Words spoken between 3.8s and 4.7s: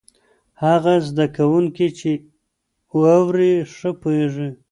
پوهېږي.